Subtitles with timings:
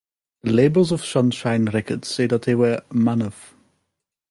[0.41, 3.53] The labels of Sunshine Records say that they were Manuf.